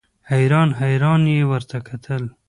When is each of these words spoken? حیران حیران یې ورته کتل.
حیران 0.31 0.69
حیران 0.81 1.21
یې 1.33 1.39
ورته 1.51 1.77
کتل. 1.87 2.23